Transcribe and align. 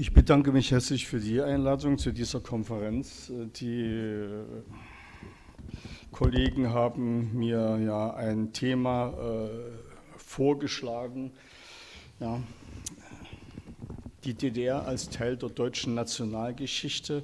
Ich 0.00 0.14
bedanke 0.14 0.50
mich 0.50 0.70
herzlich 0.70 1.06
für 1.06 1.20
die 1.20 1.42
Einladung 1.42 1.98
zu 1.98 2.10
dieser 2.10 2.40
Konferenz. 2.40 3.30
Die 3.56 3.82
äh, 3.82 4.44
Kollegen 6.10 6.70
haben 6.70 7.36
mir 7.36 7.78
ja 7.84 8.14
ein 8.14 8.54
Thema 8.54 9.10
äh, 9.10 9.50
vorgeschlagen, 10.16 11.32
ja, 12.18 12.42
die 14.24 14.32
DDR 14.32 14.86
als 14.86 15.10
Teil 15.10 15.36
der 15.36 15.50
deutschen 15.50 15.92
Nationalgeschichte, 15.92 17.22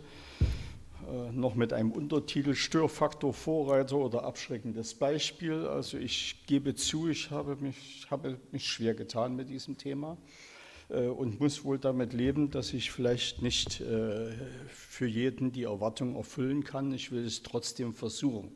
äh, 1.11 1.33
noch 1.33 1.55
mit 1.55 1.73
einem 1.73 1.93
Untertitel 1.93 2.55
Störfaktor, 2.55 3.33
Vorreiter 3.33 3.97
oder 3.97 4.25
abschreckendes 4.25 4.93
Beispiel. 4.93 5.67
Also 5.67 5.97
ich 5.97 6.45
gebe 6.47 6.75
zu, 6.75 7.09
ich 7.09 7.31
habe 7.31 7.57
mich, 7.57 8.07
habe 8.11 8.39
mich 8.53 8.69
schwer 8.69 8.93
getan 8.93 9.35
mit 9.35 9.49
diesem 9.49 9.79
Thema. 9.79 10.19
Äh, 10.89 11.07
und 11.07 11.41
muss 11.41 11.64
wohl 11.64 11.79
damit 11.79 12.12
leben, 12.12 12.50
dass 12.50 12.73
ich 12.73 12.91
vielleicht 12.91 13.43
nicht 13.43 13.80
äh, 13.80 14.32
für 14.69 15.06
jeden 15.06 15.52
die 15.52 15.65
Erwartung 15.65 16.16
erfüllen 16.16 16.65
kann. 16.65 16.92
Ich 16.92 17.11
will 17.12 17.24
es 17.24 17.42
trotzdem 17.42 17.95
versuchen. 17.95 18.52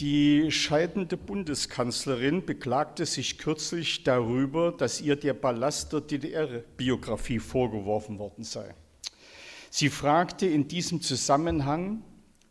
Die 0.00 0.52
scheidende 0.52 1.16
Bundeskanzlerin 1.16 2.46
beklagte 2.46 3.04
sich 3.04 3.36
kürzlich 3.36 4.04
darüber, 4.04 4.70
dass 4.70 5.00
ihr 5.00 5.16
der 5.16 5.34
Ballast 5.34 5.92
der 5.92 6.02
DDR-Biografie 6.02 7.40
vorgeworfen 7.40 8.20
worden 8.20 8.44
sei. 8.44 8.74
Sie 9.70 9.88
fragte 9.88 10.46
in 10.46 10.68
diesem 10.68 11.02
Zusammenhang, 11.02 12.04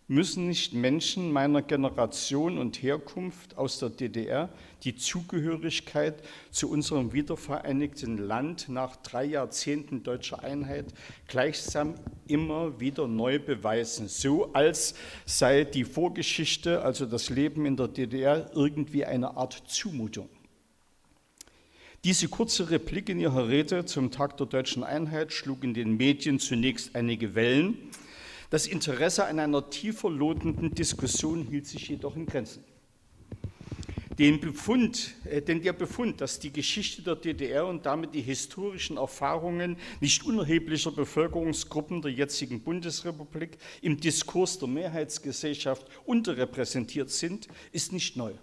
müssen 0.10 0.48
nicht 0.48 0.74
Menschen 0.74 1.32
meiner 1.32 1.62
Generation 1.62 2.58
und 2.58 2.82
Herkunft 2.82 3.58
aus 3.58 3.80
der 3.80 3.90
DDR 3.90 4.50
die 4.84 4.96
Zugehörigkeit 4.96 6.22
zu 6.52 6.70
unserem 6.70 7.14
wiedervereinigten 7.14 8.18
Land 8.18 8.70
nach 8.70 8.96
drei 8.98 9.26
Jahrzehnten 9.26 10.04
deutscher 10.04 10.44
Einheit 10.44 10.94
gleichsam 11.28 11.96
immer 12.28 12.80
wieder 12.80 13.08
neu 13.08 13.40
beweisen, 13.40 14.08
so 14.08 14.54
als 14.54 14.96
sei 15.26 15.64
die 15.64 15.84
Vorgeschichte, 15.84 16.82
also 16.84 17.06
das 17.06 17.30
Leben 17.30 17.66
in 17.66 17.78
der 17.78 17.88
DDR, 17.88 18.52
irgendwie 18.54 19.06
eine 19.06 19.38
Art 19.38 19.64
Zumutung. 19.68 20.30
Diese 22.04 22.28
kurze 22.30 22.70
Replik 22.70 23.10
in 23.10 23.20
ihrer 23.20 23.50
Rede 23.50 23.86
zum 23.86 24.12
Tag 24.12 24.38
der 24.38 24.46
deutschen 24.46 24.84
Einheit 24.84 25.34
schlug 25.34 25.64
in 25.64 25.74
den 25.74 25.98
Medien 25.98 26.40
zunächst 26.40 26.96
einige 26.96 27.36
Wellen. 27.36 27.90
Das 28.50 28.66
Interesse 28.66 29.26
an 29.26 29.40
einer 29.40 29.70
tiefer 29.70 30.10
lotenden 30.10 30.74
Diskussion 30.74 31.44
hielt 31.44 31.66
sich 31.66 31.90
jedoch 31.90 32.16
in 32.16 32.26
Grenzen. 32.26 32.64
Den 34.20 34.40
Befund, 34.40 35.14
äh, 35.26 35.44
denn 35.44 35.62
der 35.62 35.74
Befund, 35.74 36.22
dass 36.22 36.40
die 36.40 36.52
Geschichte 36.52 37.04
der 37.04 37.16
DDR 37.16 37.68
und 37.68 37.86
damit 37.86 38.16
die 38.16 38.22
historischen 38.22 38.98
Erfahrungen 38.98 39.78
nicht 40.00 40.26
unerheblicher 40.26 40.92
Bevölkerungsgruppen 40.92 42.02
der 42.02 42.12
jetzigen 42.12 42.62
Bundesrepublik 42.62 43.60
im 43.82 44.00
Diskurs 44.00 44.58
der 44.58 44.70
Mehrheitsgesellschaft 44.70 45.86
unterrepräsentiert 46.06 47.12
sind, 47.12 47.48
ist 47.72 47.94
nicht 47.94 48.18
neu. 48.18 48.34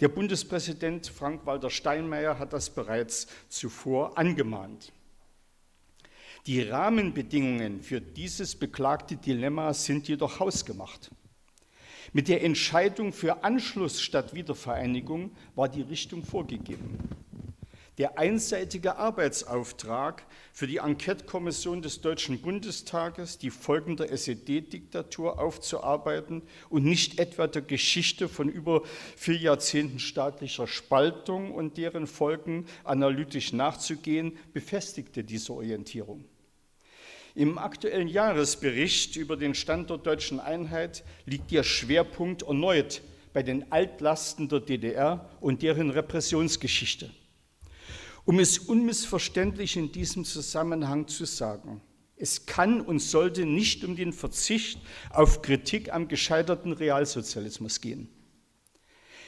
Der 0.00 0.08
Bundespräsident 0.08 1.06
Frank-Walter 1.06 1.70
Steinmeier 1.70 2.40
hat 2.40 2.52
das 2.52 2.68
bereits 2.68 3.28
zuvor 3.48 4.18
angemahnt. 4.18 4.92
Die 6.46 6.62
Rahmenbedingungen 6.62 7.80
für 7.80 8.00
dieses 8.00 8.56
beklagte 8.56 9.16
Dilemma 9.16 9.72
sind 9.72 10.08
jedoch 10.08 10.40
hausgemacht. 10.40 11.10
Mit 12.16 12.28
der 12.28 12.44
Entscheidung 12.44 13.12
für 13.12 13.42
Anschluss 13.42 14.00
statt 14.00 14.34
Wiedervereinigung 14.34 15.32
war 15.56 15.68
die 15.68 15.82
Richtung 15.82 16.22
vorgegeben. 16.22 16.96
Der 17.98 18.20
einseitige 18.20 18.98
Arbeitsauftrag 18.98 20.24
für 20.52 20.68
die 20.68 20.76
Enquete-Kommission 20.76 21.82
des 21.82 22.02
Deutschen 22.02 22.40
Bundestages, 22.40 23.38
die 23.38 23.50
Folgen 23.50 23.96
der 23.96 24.12
SED-Diktatur 24.12 25.40
aufzuarbeiten 25.40 26.42
und 26.70 26.84
nicht 26.84 27.18
etwa 27.18 27.48
der 27.48 27.62
Geschichte 27.62 28.28
von 28.28 28.48
über 28.48 28.82
vier 29.16 29.36
Jahrzehnten 29.36 29.98
staatlicher 29.98 30.68
Spaltung 30.68 31.52
und 31.52 31.78
deren 31.78 32.06
Folgen 32.06 32.66
analytisch 32.84 33.52
nachzugehen, 33.52 34.38
befestigte 34.52 35.24
diese 35.24 35.52
Orientierung. 35.52 36.24
Im 37.36 37.58
aktuellen 37.58 38.06
Jahresbericht 38.06 39.16
über 39.16 39.36
den 39.36 39.56
Stand 39.56 39.90
der 39.90 39.98
deutschen 39.98 40.38
Einheit 40.38 41.02
liegt 41.26 41.50
der 41.50 41.64
Schwerpunkt 41.64 42.42
erneut 42.42 43.02
bei 43.32 43.42
den 43.42 43.72
Altlasten 43.72 44.48
der 44.48 44.60
DDR 44.60 45.28
und 45.40 45.62
deren 45.62 45.90
Repressionsgeschichte. 45.90 47.10
Um 48.24 48.38
es 48.38 48.58
unmissverständlich 48.58 49.76
in 49.76 49.90
diesem 49.90 50.24
Zusammenhang 50.24 51.08
zu 51.08 51.24
sagen, 51.24 51.80
es 52.16 52.46
kann 52.46 52.80
und 52.80 53.00
sollte 53.00 53.44
nicht 53.44 53.84
um 53.84 53.96
den 53.96 54.12
Verzicht 54.12 54.78
auf 55.10 55.42
Kritik 55.42 55.92
am 55.92 56.06
gescheiterten 56.06 56.72
Realsozialismus 56.72 57.80
gehen. 57.80 58.08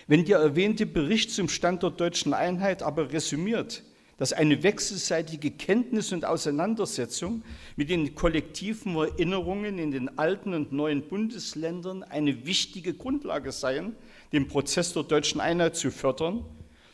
Wenn 0.06 0.24
der 0.24 0.38
erwähnte 0.38 0.86
Bericht 0.86 1.32
zum 1.32 1.48
Stand 1.48 1.82
der 1.82 1.90
deutschen 1.90 2.32
Einheit 2.32 2.84
aber 2.84 3.12
resümiert, 3.12 3.82
dass 4.18 4.32
eine 4.32 4.62
wechselseitige 4.62 5.50
Kenntnis 5.50 6.12
und 6.12 6.24
Auseinandersetzung 6.24 7.42
mit 7.76 7.90
den 7.90 8.14
kollektiven 8.14 8.96
Erinnerungen 8.96 9.78
in 9.78 9.90
den 9.90 10.18
alten 10.18 10.54
und 10.54 10.72
neuen 10.72 11.02
Bundesländern 11.02 12.02
eine 12.02 12.46
wichtige 12.46 12.94
Grundlage 12.94 13.52
seien, 13.52 13.94
den 14.32 14.48
Prozess 14.48 14.92
der 14.94 15.02
deutschen 15.02 15.40
Einheit 15.40 15.76
zu 15.76 15.90
fördern, 15.90 16.44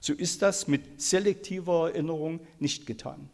so 0.00 0.12
ist 0.12 0.43
das 0.43 0.66
mit 0.66 1.00
selektiver 1.00 1.91
Erinnerung 1.91 2.41
nicht 2.59 2.87
getan. 2.87 3.31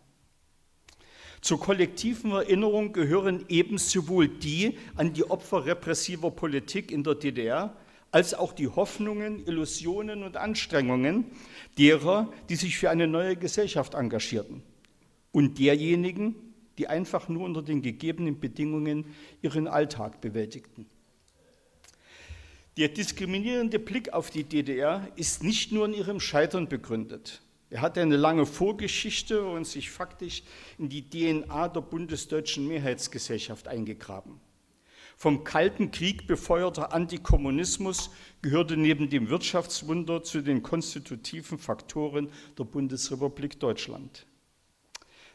Zur 1.40 1.60
kollektiven 1.60 2.32
Erinnerung 2.32 2.92
gehören 2.92 3.44
ebenso 3.48 4.08
wohl 4.08 4.28
die 4.28 4.76
an 4.96 5.14
die 5.14 5.24
Opfer 5.30 5.64
repressiver 5.64 6.30
Politik 6.30 6.90
in 6.90 7.04
der 7.04 7.14
DDR, 7.14 7.74
als 8.10 8.34
auch 8.34 8.52
die 8.52 8.68
Hoffnungen, 8.68 9.46
Illusionen 9.46 10.22
und 10.22 10.36
Anstrengungen 10.36 11.26
derer, 11.76 12.32
die 12.48 12.56
sich 12.56 12.78
für 12.78 12.90
eine 12.90 13.06
neue 13.06 13.36
Gesellschaft 13.36 13.94
engagierten 13.94 14.62
und 15.32 15.58
derjenigen, 15.58 16.34
die 16.78 16.86
einfach 16.86 17.28
nur 17.28 17.44
unter 17.44 17.62
den 17.62 17.82
gegebenen 17.82 18.40
Bedingungen 18.40 19.06
ihren 19.42 19.66
Alltag 19.66 20.20
bewältigten. 20.20 20.86
Der 22.76 22.88
diskriminierende 22.88 23.80
Blick 23.80 24.12
auf 24.12 24.30
die 24.30 24.44
DDR 24.44 25.06
ist 25.16 25.42
nicht 25.42 25.72
nur 25.72 25.86
in 25.86 25.94
ihrem 25.94 26.20
Scheitern 26.20 26.68
begründet. 26.68 27.42
Er 27.70 27.82
hat 27.82 27.98
eine 27.98 28.16
lange 28.16 28.46
Vorgeschichte 28.46 29.44
und 29.44 29.66
sich 29.66 29.90
faktisch 29.90 30.42
in 30.78 30.88
die 30.88 31.02
DNA 31.02 31.68
der 31.68 31.80
bundesdeutschen 31.80 32.66
Mehrheitsgesellschaft 32.68 33.68
eingegraben. 33.68 34.40
Vom 35.20 35.42
Kalten 35.42 35.90
Krieg 35.90 36.28
befeuerter 36.28 36.92
Antikommunismus 36.92 38.10
gehörte 38.40 38.76
neben 38.76 39.10
dem 39.10 39.30
Wirtschaftswunder 39.30 40.22
zu 40.22 40.42
den 40.42 40.62
konstitutiven 40.62 41.58
Faktoren 41.58 42.30
der 42.56 42.62
Bundesrepublik 42.62 43.58
Deutschland. 43.58 44.28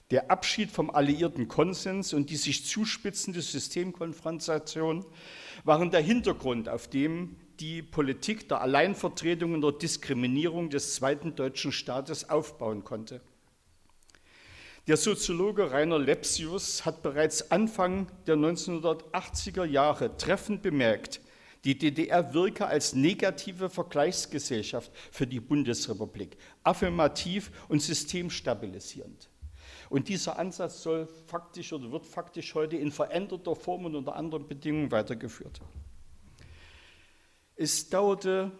Der 0.10 0.32
Abschied 0.32 0.72
vom 0.72 0.90
alliierten 0.90 1.50
Konsens 1.50 2.14
und 2.14 2.30
die 2.30 2.38
sich 2.38 2.66
zuspitzende 2.66 3.42
Systemkonfrontation 3.42 5.06
waren 5.66 5.92
der 5.92 6.00
Hintergrund, 6.00 6.70
auf 6.70 6.88
dem 6.88 7.36
die 7.60 7.82
Politik 7.82 8.48
der 8.48 8.62
Alleinvertretung 8.62 9.54
und 9.54 9.64
der 9.64 9.74
Diskriminierung 9.74 10.70
des 10.70 10.96
zweiten 10.96 11.36
deutschen 11.36 11.74
Staates 11.74 12.30
aufbauen 12.30 12.86
konnte. 12.86 13.20
Der 14.86 14.98
Soziologe 14.98 15.72
Rainer 15.72 15.98
Lepsius 15.98 16.84
hat 16.84 17.04
bereits 17.04 17.52
Anfang 17.52 18.08
der 18.28 18.36
1980er 18.36 19.64
Jahre 19.64 20.18
treffend 20.18 20.62
bemerkt, 20.62 21.22
die 21.64 21.78
DDR 21.78 22.34
wirke 22.34 22.66
als 22.66 22.94
negative 22.94 23.70
Vergleichsgesellschaft 23.70 24.92
für 25.10 25.26
die 25.26 25.40
Bundesrepublik, 25.40 26.36
affirmativ 26.64 27.50
und 27.70 27.82
systemstabilisierend. 27.82 29.30
Und 29.90 30.10
dieser 30.10 30.38
Ansatz 30.38 30.84
soll 30.84 31.08
faktisch 31.28 31.72
oder 31.72 31.90
wird 31.90 32.06
faktisch 32.06 32.54
heute 32.54 32.76
in 32.76 32.92
veränderter 32.92 33.56
Form 33.56 33.86
und 33.86 33.96
unter 33.96 34.18
anderen 34.18 34.50
Bedingungen 34.50 34.92
weitergeführt. 34.92 35.62
Es 37.56 37.90
dauerte 37.90 38.52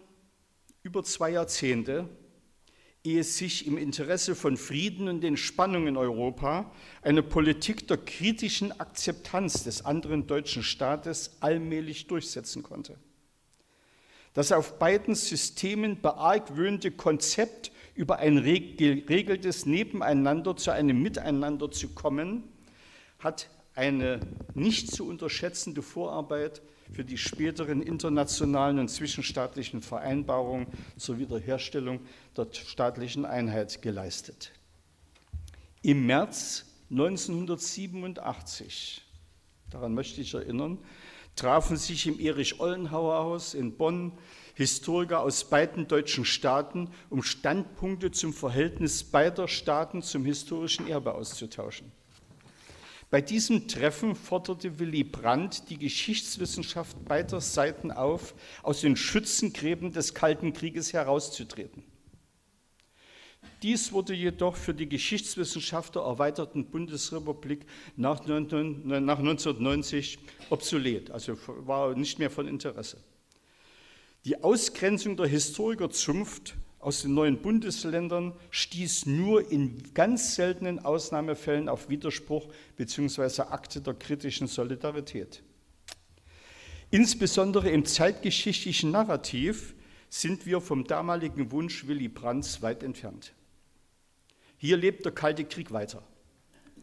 über 0.84 1.04
zwei 1.04 1.32
Jahrzehnte, 1.32 2.08
ehe 3.04 3.24
sich 3.24 3.68
im 3.68 3.78
Interesse 3.78 4.34
von 4.34 4.56
Frieden 4.56 5.10
und 5.10 5.22
den 5.22 5.36
Spannungen 5.36 5.90
in 5.90 5.98
Europa 5.98 6.72
eine 7.02 7.22
Politik 7.22 7.88
der 7.88 7.98
kritischen 7.98 8.80
Akzeptanz 8.80 9.64
des 9.64 9.84
anderen 9.84 10.26
deutschen 10.26 10.64
Staates 10.64 11.38
allmählich 11.42 12.08
durchsetzen 12.08 12.64
konnte. 12.64 12.98
Das 14.34 14.52
auf 14.52 14.80
beiden 14.80 15.16
Systemen 15.16 16.02
beargwöhnte 16.02 16.92
Konzept, 16.92 17.72
über 17.96 18.18
ein 18.18 18.44
geregeltes 18.44 19.68
Nebeneinander 19.68 20.56
zu 20.56 20.72
einem 20.72 21.02
Miteinander 21.04 21.70
zu 21.70 21.90
kommen, 21.90 22.44
hat 23.20 23.50
eine 23.76 24.20
nicht 24.56 24.92
zu 24.92 25.08
unterschätzende 25.08 25.84
Vorarbeit 25.84 26.64
für 26.94 27.04
die 27.04 27.18
späteren 27.18 27.82
internationalen 27.82 28.80
und 28.80 28.88
zwischenstaatlichen 28.88 29.82
Vereinbarungen 29.82 30.68
zur 30.96 31.18
Wiederherstellung 31.18 32.00
der 32.38 32.48
staatlichen 32.52 33.26
Einheit 33.26 33.82
geleistet. 33.82 34.52
Im 35.82 36.06
März 36.06 36.66
1987, 36.92 39.02
daran 39.72 39.96
möchte 39.96 40.22
ich 40.22 40.34
erinnern, 40.34 40.78
trafen 41.36 41.78
sich 41.78 42.06
im 42.06 42.20
Erich-Ollenhauer-Haus 42.20 43.56
in 43.56 43.76
Bonn 43.76 44.12
Historiker 44.56 45.22
aus 45.22 45.50
beiden 45.50 45.88
deutschen 45.88 46.26
Staaten, 46.26 46.92
um 47.10 47.24
Standpunkte 47.24 48.12
zum 48.12 48.34
Verhältnis 48.34 49.04
beider 49.04 49.48
Staaten 49.48 50.04
zum 50.04 50.26
historischen 50.26 50.88
Erbe 50.88 51.16
auszutauschen. 51.16 51.92
Bei 53.14 53.22
diesem 53.22 53.68
Treffen 53.68 54.16
forderte 54.16 54.80
Willy 54.80 55.04
Brandt 55.04 55.70
die 55.70 55.78
Geschichtswissenschaft 55.78 57.06
beider 57.06 57.42
Seiten 57.42 57.92
auf, 57.92 58.34
aus 58.64 58.82
den 58.82 58.96
Schützengräben 58.96 59.92
des 59.92 60.16
Kalten 60.16 60.52
Krieges 60.52 60.94
herauszutreten. 60.94 61.84
Dies 63.62 63.92
wurde 63.92 64.16
jedoch 64.16 64.56
für 64.56 64.74
die 64.74 64.90
Geschichtswissenschaft 64.90 65.94
der 65.94 66.02
erweiterten 66.02 66.66
Bundesrepublik 66.66 67.68
nach 67.96 68.22
1990 68.22 70.18
obsolet, 70.50 71.12
also 71.12 71.38
war 71.46 71.94
nicht 71.94 72.18
mehr 72.18 72.32
von 72.32 72.48
Interesse. 72.48 72.98
Die 74.26 74.42
Ausgrenzung 74.42 75.18
der 75.18 75.28
Historikerzunft 75.28 76.56
aus 76.84 77.02
den 77.02 77.14
neuen 77.14 77.42
Bundesländern 77.42 78.34
stieß 78.52 79.06
nur 79.06 79.50
in 79.52 79.94
ganz 79.94 80.36
seltenen 80.36 80.84
Ausnahmefällen 80.84 81.70
auf 81.70 81.90
Widerspruch 81.90 82.48
bzw. 82.76 83.44
Akte 83.44 83.82
der 83.82 83.94
kritischen 83.94 84.48
Solidarität. 84.48 85.44
Insbesondere 86.92 87.70
im 87.70 87.86
zeitgeschichtlichen 87.86 88.92
Narrativ 88.92 89.74
sind 90.10 90.46
wir 90.46 90.62
vom 90.62 90.84
damaligen 90.86 91.52
Wunsch 91.52 91.88
Willy 91.88 92.08
Brandts 92.08 92.62
weit 92.62 92.84
entfernt. 92.84 93.34
Hier 94.58 94.78
lebt 94.78 95.06
der 95.06 95.12
Kalte 95.12 95.44
Krieg 95.46 95.72
weiter. 95.72 96.04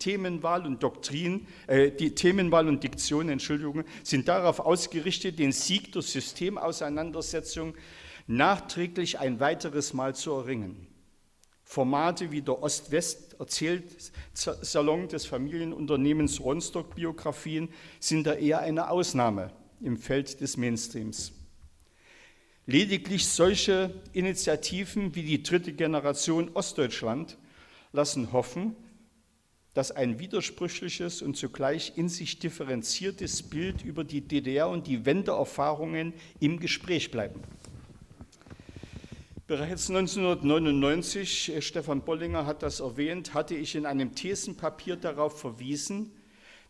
Themenwahl 0.00 0.66
und 0.66 0.82
Doktrin, 0.82 1.46
äh, 1.66 1.92
die 1.92 2.14
Themenwahl 2.14 2.66
und 2.66 2.82
Diktion, 2.82 3.28
Entschuldigung, 3.28 3.84
sind 4.02 4.26
darauf 4.28 4.58
ausgerichtet, 4.58 5.38
den 5.38 5.52
Sieg 5.52 5.92
der 5.92 6.02
Systemauseinandersetzung 6.02 7.74
nachträglich 8.30 9.18
ein 9.18 9.40
weiteres 9.40 9.92
Mal 9.92 10.14
zu 10.14 10.30
erringen. 10.30 10.86
Formate 11.64 12.30
wie 12.30 12.42
der 12.42 12.62
Ost-West-Erzählsalon 12.62 15.08
des 15.08 15.26
Familienunternehmens 15.26 16.40
Ronstock 16.40 16.94
Biografien 16.94 17.70
sind 17.98 18.24
da 18.26 18.34
eher 18.34 18.60
eine 18.60 18.90
Ausnahme 18.90 19.50
im 19.80 19.96
Feld 19.96 20.40
des 20.40 20.56
Mainstreams. 20.56 21.32
Lediglich 22.66 23.26
solche 23.26 23.92
Initiativen 24.12 25.16
wie 25.16 25.24
die 25.24 25.42
dritte 25.42 25.72
Generation 25.72 26.50
Ostdeutschland 26.54 27.36
lassen 27.92 28.30
hoffen, 28.32 28.76
dass 29.74 29.90
ein 29.90 30.20
widersprüchliches 30.20 31.22
und 31.22 31.36
zugleich 31.36 31.94
in 31.96 32.08
sich 32.08 32.38
differenziertes 32.38 33.42
Bild 33.42 33.84
über 33.84 34.04
die 34.04 34.20
DDR 34.20 34.68
und 34.68 34.86
die 34.86 35.04
Wendeerfahrungen 35.04 36.12
im 36.38 36.60
Gespräch 36.60 37.10
bleiben. 37.10 37.42
Bereits 39.50 39.90
1999, 39.90 41.56
äh, 41.56 41.60
Stefan 41.60 42.02
Bollinger 42.02 42.46
hat 42.46 42.62
das 42.62 42.78
erwähnt, 42.78 43.34
hatte 43.34 43.56
ich 43.56 43.74
in 43.74 43.84
einem 43.84 44.14
Thesenpapier 44.14 44.94
darauf 44.94 45.40
verwiesen, 45.40 46.12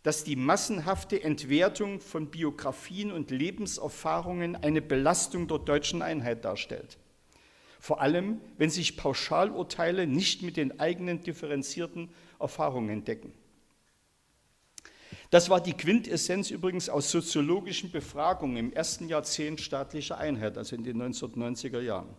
dass 0.02 0.24
die 0.24 0.34
massenhafte 0.34 1.22
Entwertung 1.22 2.00
von 2.00 2.28
Biografien 2.28 3.12
und 3.12 3.30
Lebenserfahrungen 3.30 4.56
eine 4.56 4.80
Belastung 4.80 5.46
der 5.46 5.58
deutschen 5.58 6.00
Einheit 6.00 6.46
darstellt. 6.46 6.96
Vor 7.80 8.00
allem, 8.00 8.40
wenn 8.56 8.70
sich 8.70 8.96
Pauschalurteile 8.96 10.06
nicht 10.06 10.40
mit 10.40 10.56
den 10.56 10.80
eigenen 10.80 11.22
differenzierten 11.22 12.08
Erfahrungen 12.38 13.04
decken. 13.04 13.34
Das 15.28 15.50
war 15.50 15.60
die 15.60 15.74
Quintessenz 15.74 16.50
übrigens 16.50 16.88
aus 16.88 17.10
soziologischen 17.10 17.90
Befragungen 17.90 18.56
im 18.56 18.72
ersten 18.72 19.06
Jahrzehnt 19.06 19.60
staatlicher 19.60 20.16
Einheit, 20.16 20.56
also 20.56 20.76
in 20.76 20.82
den 20.82 20.96
1990er 20.96 21.82
Jahren. 21.82 22.16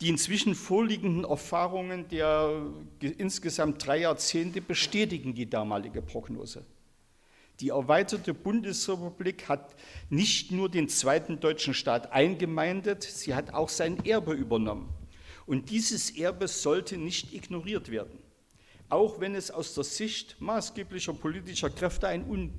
Die 0.00 0.08
inzwischen 0.08 0.54
vorliegenden 0.54 1.24
Erfahrungen 1.24 2.06
der 2.08 2.62
insgesamt 3.00 3.84
drei 3.84 3.98
Jahrzehnte 4.00 4.60
bestätigen 4.60 5.34
die 5.34 5.48
damalige 5.48 6.02
Prognose. 6.02 6.64
Die 7.60 7.70
erweiterte 7.70 8.32
Bundesrepublik 8.32 9.48
hat 9.48 9.74
nicht 10.08 10.52
nur 10.52 10.68
den 10.68 10.88
zweiten 10.88 11.40
deutschen 11.40 11.74
Staat 11.74 12.12
eingemeindet, 12.12 13.02
sie 13.02 13.34
hat 13.34 13.52
auch 13.52 13.68
sein 13.68 14.04
Erbe 14.04 14.32
übernommen. 14.32 14.88
Und 15.46 15.70
dieses 15.70 16.16
Erbe 16.16 16.46
sollte 16.46 16.96
nicht 16.96 17.32
ignoriert 17.34 17.90
werden 17.90 18.18
auch 18.88 19.20
wenn 19.20 19.34
es 19.34 19.50
aus 19.50 19.74
der 19.74 19.84
Sicht 19.84 20.40
maßgeblicher 20.40 21.12
politischer 21.12 21.70
Kräfte 21.70 22.08
ein 22.08 22.50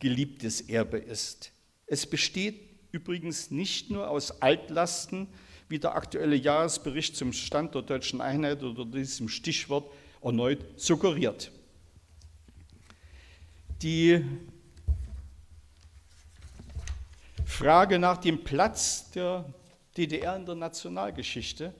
ungeliebtes 0.00 0.62
Erbe 0.62 0.98
ist. 0.98 1.52
Es 1.86 2.06
besteht 2.06 2.60
übrigens 2.90 3.50
nicht 3.50 3.90
nur 3.90 4.10
aus 4.10 4.42
Altlasten, 4.42 5.28
wie 5.68 5.78
der 5.78 5.94
aktuelle 5.94 6.36
Jahresbericht 6.36 7.16
zum 7.16 7.32
Stand 7.32 7.74
der 7.74 7.82
deutschen 7.82 8.20
Einheit 8.20 8.62
oder 8.62 8.84
diesem 8.84 9.28
Stichwort 9.28 9.90
erneut 10.22 10.60
suggeriert. 10.76 11.50
Die 13.82 14.24
Frage 17.44 17.98
nach 17.98 18.18
dem 18.18 18.42
Platz 18.42 19.10
der 19.10 19.44
DDR 19.96 20.36
in 20.36 20.46
der 20.46 20.54
Nationalgeschichte 20.54 21.74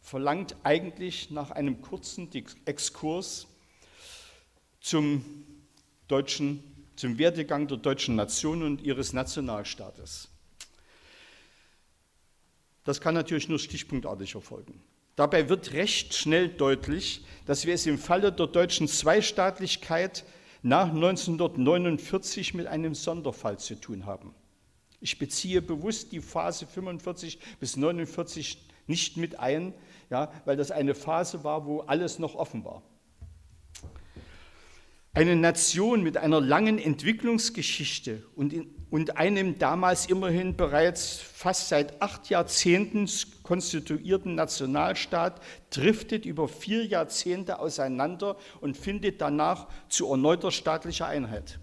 verlangt 0.00 0.56
eigentlich 0.62 1.30
nach 1.30 1.50
einem 1.50 1.82
kurzen 1.82 2.30
Exkurs 2.64 3.46
zum 4.80 5.24
deutschen, 6.06 6.62
zum 6.96 7.18
Werdegang 7.18 7.68
der 7.68 7.76
deutschen 7.76 8.16
Nation 8.16 8.62
und 8.62 8.80
ihres 8.80 9.12
Nationalstaates. 9.12 10.28
Das 12.84 13.00
kann 13.00 13.14
natürlich 13.14 13.48
nur 13.48 13.58
stichpunktartig 13.58 14.34
erfolgen. 14.34 14.82
Dabei 15.16 15.48
wird 15.48 15.72
recht 15.72 16.14
schnell 16.14 16.48
deutlich, 16.48 17.24
dass 17.44 17.66
wir 17.66 17.74
es 17.74 17.86
im 17.86 17.98
Falle 17.98 18.30
der 18.30 18.46
deutschen 18.46 18.86
Zweistaatlichkeit 18.86 20.24
nach 20.62 20.90
1949 20.90 22.54
mit 22.54 22.66
einem 22.66 22.94
Sonderfall 22.94 23.58
zu 23.58 23.74
tun 23.80 24.06
haben. 24.06 24.34
Ich 25.00 25.18
beziehe 25.18 25.62
bewusst 25.62 26.12
die 26.12 26.20
Phase 26.20 26.66
45 26.66 27.38
bis 27.60 27.76
49 27.76 28.58
nicht 28.86 29.16
mit 29.16 29.38
ein, 29.38 29.74
ja, 30.10 30.32
weil 30.44 30.56
das 30.56 30.70
eine 30.70 30.94
Phase 30.94 31.44
war, 31.44 31.66
wo 31.66 31.80
alles 31.80 32.18
noch 32.18 32.34
offen 32.34 32.64
war. 32.64 32.82
Eine 35.18 35.34
Nation 35.34 36.04
mit 36.04 36.16
einer 36.16 36.40
langen 36.40 36.78
Entwicklungsgeschichte 36.78 38.22
und, 38.36 38.52
in, 38.52 38.72
und 38.88 39.16
einem 39.16 39.58
damals 39.58 40.06
immerhin 40.06 40.56
bereits 40.56 41.16
fast 41.16 41.70
seit 41.70 42.00
acht 42.00 42.30
Jahrzehnten 42.30 43.10
konstituierten 43.42 44.36
Nationalstaat 44.36 45.42
driftet 45.70 46.24
über 46.24 46.46
vier 46.46 46.86
Jahrzehnte 46.86 47.58
auseinander 47.58 48.36
und 48.60 48.76
findet 48.76 49.20
danach 49.20 49.66
zu 49.88 50.08
erneuter 50.08 50.52
staatlicher 50.52 51.08
Einheit. 51.08 51.58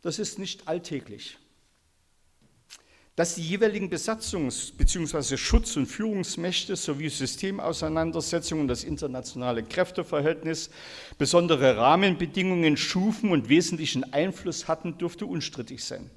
Das 0.00 0.18
ist 0.18 0.38
nicht 0.38 0.66
alltäglich 0.66 1.36
dass 3.18 3.34
die 3.34 3.42
jeweiligen 3.42 3.90
Besatzungs- 3.90 4.72
bzw. 4.76 5.36
Schutz- 5.36 5.76
und 5.76 5.86
Führungsmächte 5.86 6.76
sowie 6.76 7.08
Systemauseinandersetzungen 7.08 8.62
und 8.62 8.68
das 8.68 8.84
internationale 8.84 9.64
Kräfteverhältnis 9.64 10.70
besondere 11.18 11.76
Rahmenbedingungen 11.76 12.76
schufen 12.76 13.32
und 13.32 13.48
wesentlichen 13.48 14.12
Einfluss 14.12 14.68
hatten, 14.68 14.98
dürfte 14.98 15.26
unstrittig 15.26 15.82
sein. 15.82 16.08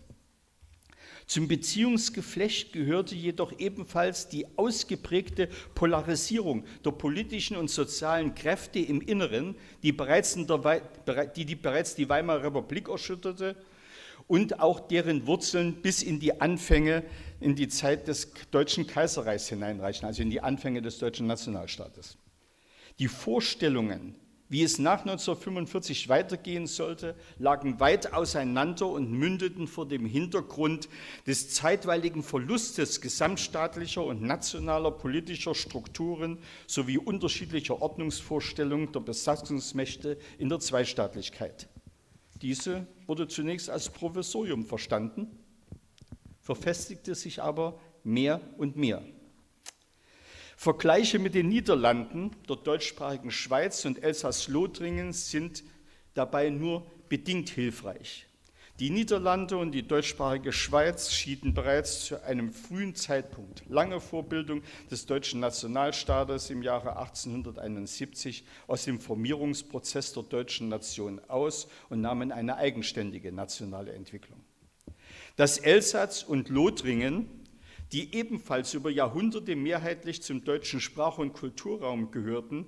Zum 1.26 1.48
Beziehungsgeflecht 1.48 2.72
gehörte 2.72 3.16
jedoch 3.16 3.58
ebenfalls 3.58 4.28
die 4.30 4.46
ausgeprägte 4.56 5.50
Polarisierung 5.74 6.66
der 6.86 6.92
politischen 6.92 7.58
und 7.58 7.72
sozialen 7.72 8.36
Kräfte 8.36 8.78
im 8.78 9.02
Inneren, 9.02 9.56
die 9.82 9.92
bereits, 9.92 10.36
der, 10.36 11.26
die, 11.26 11.46
die 11.46 11.56
bereits 11.56 11.96
die 11.96 12.08
Weimarer 12.08 12.44
Republik 12.44 12.90
erschütterte 12.90 13.56
und 14.32 14.62
auch 14.62 14.80
deren 14.80 15.28
Wurzeln 15.28 15.82
bis 15.82 16.02
in 16.02 16.22
die 16.22 16.40
Anfänge, 16.40 17.04
in 17.42 17.54
die 17.58 17.68
Zeit 17.68 18.08
des 18.08 18.32
Deutschen 18.50 18.88
Kaiserreichs 18.88 19.50
hineinreichen, 19.50 20.08
also 20.08 20.22
in 20.22 20.30
die 20.30 20.40
Anfänge 20.40 20.82
des 20.82 21.00
deutschen 21.00 21.28
Nationalstaates. 21.28 22.18
Die 23.00 23.10
Vorstellungen, 23.10 24.16
wie 24.48 24.64
es 24.64 24.80
nach 24.80 25.02
1945 25.02 26.08
weitergehen 26.08 26.66
sollte, 26.66 27.16
lagen 27.40 27.82
weit 27.82 28.14
auseinander 28.14 28.88
und 28.88 29.12
mündeten 29.12 29.68
vor 29.68 29.86
dem 29.86 30.06
Hintergrund 30.06 30.88
des 31.28 31.50
zeitweiligen 31.54 32.24
Verlustes 32.24 33.02
gesamtstaatlicher 33.02 34.06
und 34.06 34.22
nationaler 34.22 34.92
politischer 34.92 35.56
Strukturen 35.56 36.38
sowie 36.68 36.98
unterschiedlicher 36.98 37.82
Ordnungsvorstellungen 37.82 38.94
der 38.94 39.02
Besatzungsmächte 39.02 40.18
in 40.38 40.48
der 40.48 40.62
Zweistaatlichkeit. 40.62 41.68
Diese 42.42 42.88
wurde 43.06 43.28
zunächst 43.28 43.70
als 43.70 43.90
Provisorium 43.90 44.66
verstanden, 44.66 45.28
verfestigte 46.40 47.14
sich 47.16 47.42
aber 47.42 47.80
mehr 48.04 48.42
und 48.58 48.76
mehr. 48.76 49.04
Vergleiche 50.58 51.20
mit 51.20 51.34
den 51.34 51.50
Niederlanden, 51.50 52.32
der 52.48 52.56
deutschsprachigen 52.56 53.32
Schweiz 53.32 53.86
und 53.86 54.04
Elsass-Lothringen 54.04 55.14
sind 55.14 55.64
dabei 56.14 56.50
nur 56.50 56.86
bedingt 57.10 57.50
hilfreich. 57.50 58.28
Die 58.82 58.90
Niederlande 58.90 59.58
und 59.58 59.74
die 59.74 59.88
deutschsprachige 59.88 60.52
Schweiz 60.52 61.12
schieden 61.12 61.54
bereits 61.54 62.06
zu 62.06 62.24
einem 62.24 62.52
frühen 62.52 62.96
Zeitpunkt, 62.96 63.62
lange 63.70 64.02
vor 64.02 64.24
Bildung 64.24 64.64
des 64.90 65.06
deutschen 65.06 65.40
Nationalstaates 65.40 66.50
im 66.50 66.64
Jahre 66.64 66.98
1871, 66.98 68.44
aus 68.66 68.86
dem 68.86 69.00
Formierungsprozess 69.00 70.14
der 70.14 70.24
deutschen 70.24 70.70
Nation 70.70 71.22
aus 71.28 71.68
und 71.90 72.02
nahmen 72.02 72.32
eine 72.32 72.58
eigenständige 72.58 73.32
nationale 73.32 73.94
Entwicklung. 73.94 74.40
Das 75.36 75.60
Elsass 75.60 76.24
und 76.24 76.50
Lothringen, 76.50 77.30
die 77.92 78.16
ebenfalls 78.16 78.74
über 78.74 78.90
Jahrhunderte 78.90 79.56
mehrheitlich 79.56 80.24
zum 80.24 80.44
deutschen 80.44 80.82
Sprach- 80.82 81.20
und 81.20 81.34
Kulturraum 81.34 82.10
gehörten, 82.10 82.66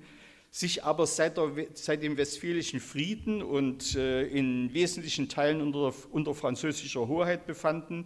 sich 0.54 0.84
aber 0.84 1.08
seit, 1.08 1.38
der, 1.38 1.52
seit, 1.74 2.04
dem 2.04 2.16
Westfälischen 2.16 2.80
Frieden 2.80 3.42
und 3.42 3.96
äh, 3.96 4.28
in 4.28 4.72
wesentlichen 4.72 5.28
Teilen 5.28 5.62
unter, 5.62 5.92
unter, 6.12 6.36
französischer 6.36 7.08
Hoheit 7.08 7.48
befanden 7.48 8.06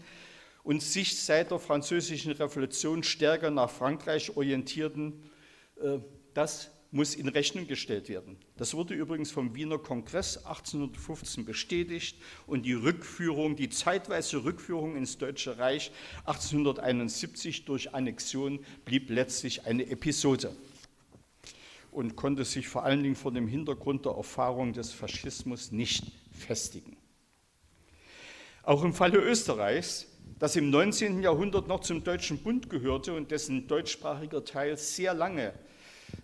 und 0.63 0.81
sich 0.81 1.21
seit 1.21 1.51
der 1.51 1.59
französischen 1.59 2.31
Revolution 2.31 3.03
stärker 3.03 3.51
nach 3.51 3.69
Frankreich 3.69 4.37
orientierten, 4.37 5.29
äh, 5.81 5.99
das 6.33 6.71
muss 6.89 7.15
in 7.15 7.27
Rechnung 7.27 7.67
gestellt 7.67 8.07
werden. 8.07 8.37
Das 8.55 8.73
wurde 8.73 8.93
übrigens 8.93 9.29
vom 9.29 9.53
Wiener 9.53 9.77
Kongress 9.77 10.37
1815 10.37 11.43
bestätigt 11.43 12.17
und 12.45 12.65
die 12.65 12.71
Rückführung, 12.71 13.57
die 13.57 13.67
zeitweise 13.67 14.45
Rückführung 14.45 14.95
ins 14.95 15.17
Deutsche 15.17 15.57
Reich 15.57 15.91
1871 16.19 17.65
durch 17.65 17.93
Annexion 17.93 18.63
blieb 18.85 19.09
letztlich 19.09 19.65
eine 19.65 19.85
Episode 19.89 20.55
und 21.97 22.15
konnte 22.15 22.45
sich 22.45 22.67
vor 22.67 22.83
allen 22.83 23.01
Dingen 23.01 23.15
vor 23.15 23.31
dem 23.31 23.47
Hintergrund 23.47 24.05
der 24.05 24.11
Erfahrung 24.11 24.71
des 24.71 24.91
Faschismus 24.91 25.71
nicht 25.71 26.05
festigen. 26.31 26.95
Auch 28.61 28.83
im 28.83 28.93
Falle 28.93 29.17
Österreichs, 29.17 30.05
das 30.37 30.55
im 30.55 30.69
19. 30.69 31.23
Jahrhundert 31.23 31.67
noch 31.67 31.79
zum 31.79 32.03
Deutschen 32.03 32.37
Bund 32.37 32.69
gehörte 32.69 33.15
und 33.15 33.31
dessen 33.31 33.67
deutschsprachiger 33.67 34.45
Teil 34.45 34.77
sehr 34.77 35.15
lange 35.15 35.53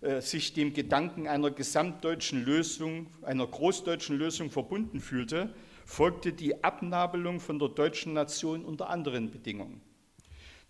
äh, 0.02 0.22
sich 0.22 0.54
dem 0.54 0.76
Gedanken 0.76 1.28
einer 1.28 1.50
gesamtdeutschen 1.50 2.46
Lösung, 2.46 3.08
einer 3.24 3.48
großdeutschen 3.48 4.16
Lösung 4.16 4.52
verbunden 4.52 5.00
fühlte, 5.00 5.56
folgte 5.88 6.34
die 6.34 6.64
Abnabelung 6.64 7.40
von 7.40 7.58
der 7.58 7.70
deutschen 7.70 8.14
Nation 8.14 8.64
unter 8.64 8.92
anderen 8.92 9.32
Bedingungen. 9.32 9.82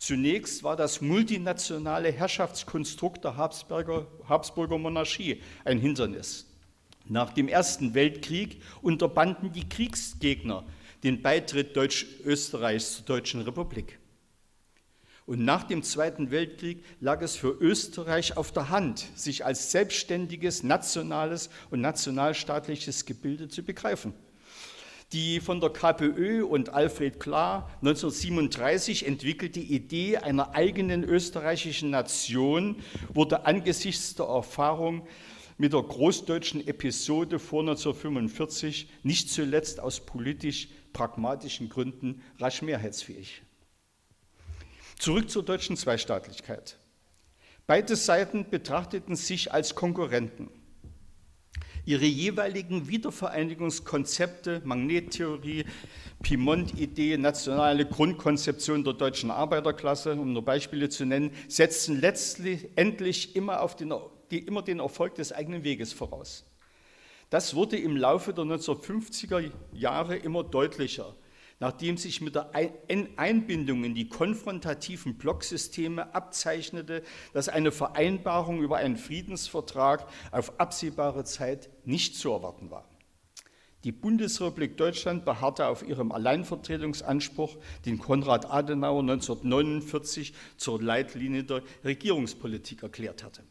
Zunächst 0.06 0.64
war 0.64 0.76
das 0.76 1.00
multinationale 1.00 2.12
Herrschaftskonstrukt 2.12 3.24
der 3.24 3.38
Habsburger, 3.38 4.06
Habsburger 4.28 4.78
Monarchie 4.78 5.42
ein 5.64 5.80
Hindernis. 5.80 6.46
Nach 7.06 7.32
dem 7.32 7.48
Ersten 7.48 7.94
Weltkrieg 7.94 8.62
unterbanden 8.82 9.54
die 9.54 9.70
Kriegsgegner 9.70 10.66
den 11.06 11.22
Beitritt 11.22 11.78
Deutsch-Österreichs 11.78 12.98
zur 12.98 13.06
Deutschen 13.06 13.40
Republik. 13.44 13.98
Und 15.26 15.46
nach 15.46 15.64
dem 15.64 15.84
Zweiten 15.84 16.32
Weltkrieg 16.32 16.84
lag 17.00 17.22
es 17.22 17.38
für 17.38 17.56
Österreich 17.62 18.36
auf 18.36 18.52
der 18.52 18.68
Hand, 18.68 19.08
sich 19.16 19.46
als 19.46 19.72
selbstständiges 19.72 20.64
nationales 20.64 21.50
und 21.72 21.80
nationalstaatliches 21.80 23.06
Gebilde 23.06 23.48
zu 23.48 23.64
begreifen 23.64 24.14
die 25.14 25.40
von 25.40 25.62
der 25.62 25.70
KPÖ 25.70 26.44
und 26.44 26.70
Alfred 26.70 27.20
Klar 27.20 27.70
1937 27.82 29.06
entwickelte 29.06 29.60
Idee 29.60 30.18
einer 30.18 30.56
eigenen 30.56 31.04
österreichischen 31.04 31.92
Nation 31.92 32.78
wurde 33.14 33.46
angesichts 33.46 34.16
der 34.16 34.26
Erfahrung 34.26 35.08
mit 35.58 35.74
der 35.74 35.84
großdeutschen 35.84 36.68
Episode 36.68 37.38
vor 37.38 37.62
1945 37.62 38.90
nicht 39.04 39.30
zuletzt 39.30 39.80
aus 39.80 40.00
politisch 40.00 40.70
pragmatischen 40.94 41.70
Gründen 41.70 42.24
rasch 42.40 42.64
mehrheitsfähig. 42.64 43.44
Zurück 44.98 45.30
zur 45.30 45.44
deutschen 45.44 45.78
Zweistaatlichkeit. 45.78 46.78
Beide 47.68 47.96
Seiten 47.96 48.50
betrachteten 48.50 49.16
sich 49.16 49.54
als 49.54 49.76
Konkurrenten 49.76 50.50
ihre 51.86 52.06
jeweiligen 52.06 52.88
Wiedervereinigungskonzepte, 52.88 54.62
Magnettheorie, 54.64 55.66
Piemont-Idee, 56.22 57.18
nationale 57.18 57.86
Grundkonzeption 57.86 58.84
der 58.84 58.94
deutschen 58.94 59.32
Arbeiterklasse, 59.32 60.14
um 60.14 60.34
nur 60.34 60.46
Beispiele 60.46 60.90
zu 60.90 61.06
nennen, 61.06 61.32
setzten 61.48 62.00
letztlich 62.00 62.70
endlich 62.76 63.36
immer, 63.36 63.62
auf 63.62 63.76
den, 63.76 63.94
die, 64.32 64.40
immer 64.40 64.62
den 64.62 64.80
Erfolg 64.80 65.16
des 65.16 65.32
eigenen 65.32 65.64
Weges 65.64 65.94
voraus. 65.94 66.46
Das 67.30 67.56
wurde 67.56 67.78
im 67.78 67.98
Laufe 67.98 68.34
der 68.34 68.46
1950er 68.46 69.52
Jahre 69.74 70.16
immer 70.16 70.44
deutlicher 70.44 71.16
nachdem 71.60 71.98
sich 71.98 72.22
mit 72.22 72.36
der 72.36 72.52
Einbindung 73.18 73.84
in 73.84 73.96
die 73.96 74.08
konfrontativen 74.08 75.16
Blocksysteme 75.18 76.14
abzeichnete, 76.14 77.04
dass 77.34 77.50
eine 77.50 77.72
Vereinbarung 77.72 78.62
über 78.62 78.78
einen 78.78 78.98
Friedensvertrag 78.98 80.08
auf 80.32 80.60
absehbare 80.60 81.24
Zeit 81.24 81.70
nicht 81.86 82.16
zu 82.16 82.32
erwarten 82.32 82.72
war. 82.72 82.88
Die 83.84 83.92
Bundesrepublik 83.92 84.78
Deutschland 84.78 85.26
beharrte 85.26 85.68
auf 85.68 85.86
ihrem 85.86 86.14
Alleinvertretungsanspruch, 86.14 87.58
den 87.86 88.00
Konrad 88.00 88.50
Adenauer 88.50 89.02
1949 89.02 90.34
zur 90.56 90.82
Leitlinie 90.82 91.44
der 91.44 91.64
Regierungspolitik 91.84 92.84
erklärt 92.84 93.24
hatte. 93.24 93.44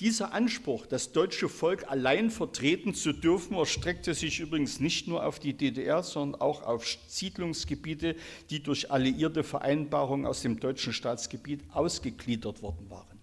Dieser 0.00 0.32
Anspruch, 0.32 0.86
das 0.86 1.12
deutsche 1.12 1.50
Volk 1.50 1.90
allein 1.90 2.30
vertreten 2.30 2.94
zu 2.94 3.12
dürfen, 3.12 3.54
erstreckte 3.54 4.14
sich 4.14 4.40
übrigens 4.40 4.80
nicht 4.80 5.06
nur 5.08 5.26
auf 5.26 5.38
die 5.38 5.52
DDR, 5.52 6.02
sondern 6.02 6.40
auch 6.40 6.62
auf 6.62 6.86
Siedlungsgebiete, 7.06 8.16
die 8.48 8.62
durch 8.62 8.90
alliierte 8.90 9.44
Vereinbarungen 9.44 10.24
aus 10.24 10.40
dem 10.40 10.58
deutschen 10.58 10.94
Staatsgebiet 10.94 11.60
ausgegliedert 11.70 12.62
worden 12.62 12.88
waren. 12.88 13.20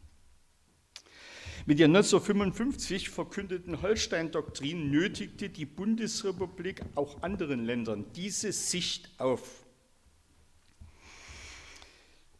Mit 1.65 1.79
der 1.79 1.87
1955 1.87 3.09
verkündeten 3.09 3.81
Holstein-Doktrin 3.81 4.91
nötigte 4.91 5.49
die 5.49 5.65
Bundesrepublik 5.65 6.81
auch 6.93 7.23
anderen 7.23 7.65
Ländern 7.65 8.05
diese 8.15 8.51
Sicht 8.51 9.09
auf 9.17 9.65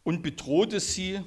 und 0.04 0.22
bedrohte 0.22 0.78
sie 0.78 1.20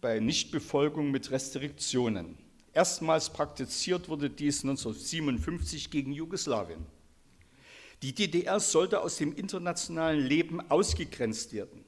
bei 0.00 0.18
Nichtbefolgung 0.18 1.10
mit 1.10 1.30
Restriktionen. 1.30 2.43
Erstmals 2.74 3.30
praktiziert 3.30 4.08
wurde 4.08 4.28
dies 4.28 4.64
1957 4.64 5.90
gegen 5.90 6.12
Jugoslawien. 6.12 6.84
Die 8.02 8.12
DDR 8.12 8.58
sollte 8.58 9.00
aus 9.00 9.16
dem 9.16 9.32
internationalen 9.34 10.20
Leben 10.20 10.60
ausgegrenzt 10.70 11.52
werden. 11.52 11.84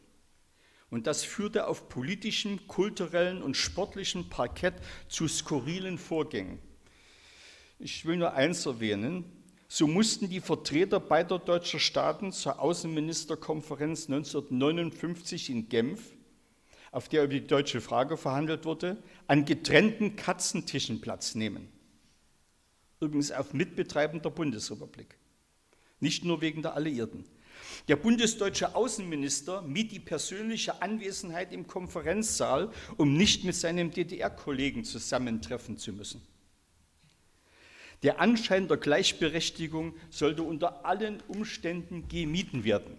Und 0.88 1.08
das 1.08 1.24
führte 1.24 1.66
auf 1.66 1.88
politischem, 1.88 2.68
kulturellen 2.68 3.42
und 3.42 3.56
sportlichem 3.56 4.30
Parkett 4.30 4.74
zu 5.08 5.26
skurrilen 5.26 5.98
Vorgängen. 5.98 6.60
Ich 7.80 8.06
will 8.06 8.16
nur 8.16 8.32
eins 8.34 8.64
erwähnen. 8.64 9.24
So 9.68 9.88
mussten 9.88 10.30
die 10.30 10.40
Vertreter 10.40 11.00
beider 11.00 11.40
deutscher 11.40 11.80
Staaten 11.80 12.30
zur 12.30 12.60
Außenministerkonferenz 12.60 14.06
1959 14.06 15.50
in 15.50 15.68
Genf 15.68 16.15
auf 16.96 17.10
der 17.10 17.24
über 17.24 17.34
die 17.34 17.46
deutsche 17.46 17.82
Frage 17.82 18.16
verhandelt 18.16 18.64
wurde, 18.64 18.96
an 19.26 19.44
getrennten 19.44 20.16
Katzentischen 20.16 21.02
Platz 21.02 21.34
nehmen. 21.34 21.68
Übrigens 23.00 23.30
auf 23.32 23.52
Mitbetreiben 23.52 24.22
der 24.22 24.30
Bundesrepublik. 24.30 25.18
Nicht 26.00 26.24
nur 26.24 26.40
wegen 26.40 26.62
der 26.62 26.72
Alliierten. 26.72 27.26
Der 27.88 27.96
bundesdeutsche 27.96 28.74
Außenminister 28.74 29.60
mied 29.60 29.92
die 29.92 30.00
persönliche 30.00 30.80
Anwesenheit 30.80 31.52
im 31.52 31.66
Konferenzsaal, 31.66 32.70
um 32.96 33.14
nicht 33.14 33.44
mit 33.44 33.56
seinem 33.56 33.90
DDR-Kollegen 33.90 34.82
zusammentreffen 34.84 35.76
zu 35.76 35.92
müssen. 35.92 36.22
Der 38.04 38.20
Anschein 38.20 38.68
der 38.68 38.78
Gleichberechtigung 38.78 39.94
sollte 40.08 40.44
unter 40.44 40.86
allen 40.86 41.22
Umständen 41.28 42.08
gemieden 42.08 42.64
werden. 42.64 42.98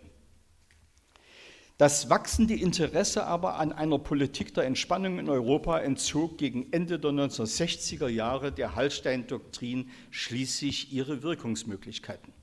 Das 1.77 2.10
wachsende 2.10 2.55
Interesse 2.55 3.25
aber 3.25 3.60
an 3.60 3.72
einer 3.72 4.00
Politik 4.00 4.51
der 4.55 4.63
Entspannung 4.63 5.19
in 5.19 5.29
Europa 5.29 5.79
entzog 5.79 6.39
gegen 6.39 6.74
Ende 6.74 6.98
der 6.98 7.12
1960er 7.12 8.07
Jahre 8.07 8.51
der 8.51 8.75
Hallstein-Doktrin 8.75 9.91
schließlich 10.10 10.91
ihre 10.91 11.22
Wirkungsmöglichkeiten. 11.22 12.34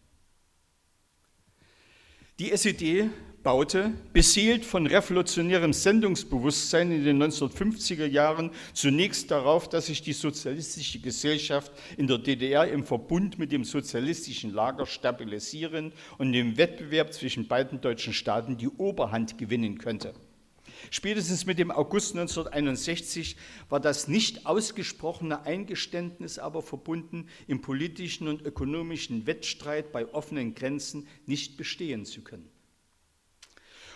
Die 2.38 2.52
SED 2.52 3.10
baute, 3.44 3.92
beseelt 4.14 4.64
von 4.64 4.86
revolutionärem 4.86 5.74
Sendungsbewusstsein 5.74 6.90
in 6.90 7.04
den 7.04 7.22
1950er 7.22 8.06
Jahren, 8.06 8.50
zunächst 8.72 9.30
darauf, 9.30 9.68
dass 9.68 9.86
sich 9.86 10.02
die 10.02 10.14
sozialistische 10.14 10.98
Gesellschaft 10.98 11.70
in 11.98 12.06
der 12.06 12.18
DDR 12.18 12.66
im 12.66 12.84
Verbund 12.84 13.38
mit 13.38 13.52
dem 13.52 13.64
sozialistischen 13.64 14.52
Lager 14.52 14.86
stabilisieren 14.86 15.92
und 16.18 16.32
im 16.32 16.56
Wettbewerb 16.56 17.12
zwischen 17.12 17.46
beiden 17.46 17.80
deutschen 17.82 18.14
Staaten 18.14 18.56
die 18.56 18.68
Oberhand 18.68 19.36
gewinnen 19.36 19.78
könnte. 19.78 20.14
Spätestens 20.90 21.44
mit 21.44 21.58
dem 21.58 21.70
August 21.70 22.16
1961 22.16 23.36
war 23.68 23.80
das 23.80 24.08
nicht 24.08 24.46
ausgesprochene 24.46 25.44
Eingeständnis 25.44 26.38
aber 26.38 26.62
verbunden, 26.62 27.28
im 27.46 27.60
politischen 27.60 28.26
und 28.26 28.42
ökonomischen 28.42 29.26
Wettstreit 29.26 29.92
bei 29.92 30.06
offenen 30.12 30.54
Grenzen 30.54 31.06
nicht 31.26 31.56
bestehen 31.56 32.06
zu 32.06 32.22
können. 32.22 32.53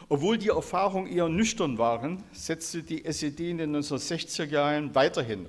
Obwohl 0.08 0.38
die 0.38 0.48
Erfahrungen 0.48 1.10
eher 1.10 1.28
nüchtern 1.28 1.78
waren, 1.78 2.22
setzte 2.32 2.82
die 2.82 3.04
SED 3.04 3.50
in 3.50 3.58
den 3.58 3.76
1960er 3.76 4.44
Jahren 4.44 4.94
weiterhin 4.94 5.46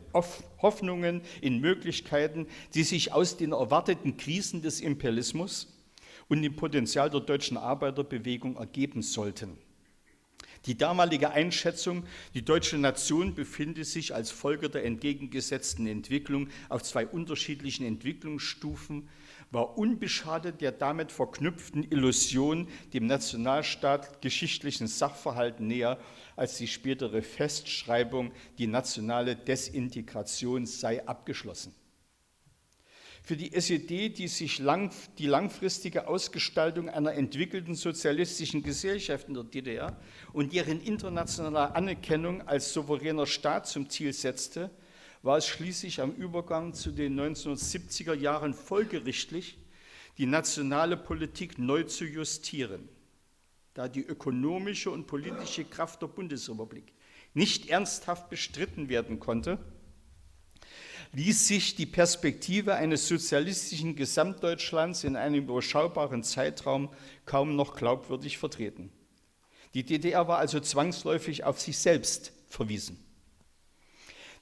Hoffnungen 0.61 1.21
in 1.41 1.59
Möglichkeiten, 1.59 2.47
die 2.73 2.83
sich 2.83 3.13
aus 3.13 3.37
den 3.37 3.51
erwarteten 3.51 4.17
Krisen 4.17 4.61
des 4.61 4.81
Imperialismus 4.81 5.67
und 6.27 6.41
dem 6.41 6.55
Potenzial 6.55 7.09
der 7.09 7.21
deutschen 7.21 7.57
Arbeiterbewegung 7.57 8.57
ergeben 8.57 9.01
sollten. 9.01 9.57
Die 10.65 10.77
damalige 10.77 11.31
Einschätzung, 11.31 12.03
die 12.33 12.43
deutsche 12.43 12.77
Nation 12.77 13.33
befinde 13.33 13.85
sich 13.85 14.13
als 14.13 14.29
Folge 14.29 14.69
der 14.69 14.83
entgegengesetzten 14.83 15.87
Entwicklung 15.87 16.49
auf 16.67 16.83
zwei 16.83 17.07
unterschiedlichen 17.07 17.85
Entwicklungsstufen, 17.85 19.07
war 19.51 19.77
unbeschadet 19.77 20.61
der 20.61 20.71
damit 20.71 21.11
verknüpften 21.11 21.83
Illusion 21.83 22.67
dem 22.93 23.07
Nationalstaat 23.07 24.21
geschichtlichen 24.21 24.87
Sachverhalten 24.87 25.67
näher 25.67 25.99
als 26.35 26.57
die 26.57 26.67
spätere 26.67 27.21
Festschreibung, 27.21 28.31
die 28.57 28.67
nationale 28.67 29.35
Desintegration 29.35 30.65
sei 30.65 31.05
abgeschlossen. 31.07 31.73
Für 33.23 33.35
die 33.35 33.53
SED, 33.53 34.17
die 34.17 34.27
sich 34.27 34.59
lang, 34.59 34.91
die 35.17 35.27
langfristige 35.27 36.07
Ausgestaltung 36.07 36.89
einer 36.89 37.13
entwickelten 37.13 37.75
sozialistischen 37.75 38.63
Gesellschaft 38.63 39.27
in 39.27 39.33
der 39.33 39.43
DDR 39.43 39.97
und 40.33 40.53
deren 40.53 40.81
internationale 40.81 41.75
Anerkennung 41.75 42.47
als 42.47 42.73
souveräner 42.73 43.27
Staat 43.27 43.67
zum 43.67 43.89
Ziel 43.89 44.13
setzte, 44.13 44.71
war 45.21 45.37
es 45.37 45.47
schließlich 45.47 46.01
am 46.01 46.11
Übergang 46.13 46.73
zu 46.73 46.91
den 46.91 47.19
1970er 47.19 48.13
Jahren 48.13 48.53
folgerichtlich, 48.53 49.57
die 50.17 50.25
nationale 50.25 50.97
Politik 50.97 51.57
neu 51.57 51.83
zu 51.83 52.05
justieren, 52.05 52.89
da 53.73 53.87
die 53.87 54.03
ökonomische 54.03 54.91
und 54.91 55.07
politische 55.07 55.65
Kraft 55.65 56.01
der 56.01 56.07
Bundesrepublik 56.07 56.93
nicht 57.33 57.69
ernsthaft 57.69 58.29
bestritten 58.29 58.89
werden 58.89 59.19
konnte, 59.19 59.59
ließ 61.13 61.47
sich 61.47 61.75
die 61.75 61.85
Perspektive 61.85 62.75
eines 62.75 63.07
sozialistischen 63.07 63.95
Gesamtdeutschlands 63.95 65.03
in 65.03 65.15
einem 65.15 65.43
überschaubaren 65.43 66.23
Zeitraum 66.23 66.89
kaum 67.25 67.55
noch 67.55 67.75
glaubwürdig 67.75 68.37
vertreten. 68.37 68.91
Die 69.73 69.83
DDR 69.83 70.27
war 70.27 70.39
also 70.39 70.59
zwangsläufig 70.59 71.43
auf 71.43 71.59
sich 71.59 71.77
selbst 71.77 72.31
verwiesen. 72.47 73.03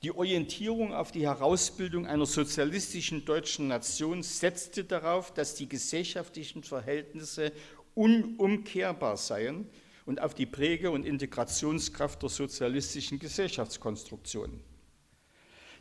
Die 0.04 0.12
Orientierung 0.12 0.94
auf 0.94 1.12
die 1.12 1.26
Herausbildung 1.26 2.06
einer 2.06 2.28
sozialistischen 2.28 3.26
deutschen 3.26 3.68
Nation 3.68 4.22
setzte 4.22 4.84
darauf, 4.84 5.34
dass 5.34 5.56
die 5.56 5.68
gesellschaftlichen 5.68 6.64
Verhältnisse 6.64 7.52
unumkehrbar 7.96 9.18
seien 9.18 9.68
und 10.06 10.22
auf 10.22 10.36
die 10.36 10.46
Präge- 10.46 10.92
und 10.92 11.04
Integrationskraft 11.04 12.22
der 12.22 12.30
sozialistischen 12.30 13.18
Gesellschaftskonstruktion. 13.18 14.62